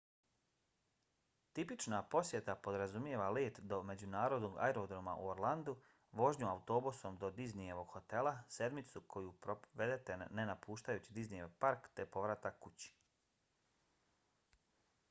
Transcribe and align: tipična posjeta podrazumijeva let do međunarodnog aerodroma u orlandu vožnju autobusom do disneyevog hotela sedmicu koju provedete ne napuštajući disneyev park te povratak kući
tipična 1.57 1.97
posjeta 2.13 2.55
podrazumijeva 2.67 3.27
let 3.37 3.59
do 3.73 3.77
međunarodnog 3.89 4.57
aerodroma 4.69 5.13
u 5.15 5.27
orlandu 5.35 5.75
vožnju 6.23 6.49
autobusom 6.53 7.19
do 7.25 7.31
disneyevog 7.41 7.93
hotela 7.99 8.33
sedmicu 8.57 9.05
koju 9.15 9.35
provedete 9.47 10.19
ne 10.41 10.47
napuštajući 10.53 11.15
disneyev 11.21 11.55
park 11.67 11.87
te 12.01 12.09
povratak 12.17 12.59
kući 12.67 12.91